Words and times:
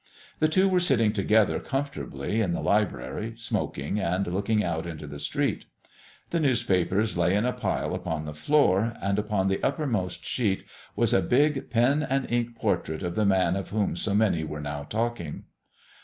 The 0.39 0.47
two 0.47 0.67
were 0.67 0.79
sitting 0.79 1.13
together 1.13 1.59
comfortably 1.59 2.41
in 2.41 2.53
the 2.53 2.61
library 2.61 3.33
smoking 3.35 3.99
and 3.99 4.25
looking 4.25 4.63
out 4.63 4.87
into 4.87 5.05
the 5.05 5.19
street. 5.19 5.65
The 6.31 6.39
newspapers 6.39 7.19
lay 7.19 7.35
in 7.35 7.45
a 7.45 7.53
pile 7.53 7.93
upon 7.93 8.25
the 8.25 8.33
floor, 8.33 8.97
and 8.99 9.19
upon 9.19 9.47
the 9.47 9.61
uppermost 9.63 10.25
sheet 10.25 10.63
was 10.95 11.13
a 11.13 11.21
big 11.21 11.69
pen 11.69 12.01
and 12.01 12.25
ink 12.31 12.55
portrait 12.55 13.03
of 13.03 13.13
the 13.13 13.25
Man 13.25 13.55
of 13.55 13.69
whom 13.69 13.95
so 13.95 14.15
many 14.15 14.43
were 14.43 14.59
now 14.59 14.85
talking. 14.85 15.43